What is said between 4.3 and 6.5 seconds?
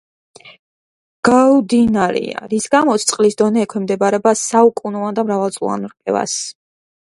საუკუნოვან და მრავალწლოვან რყევას.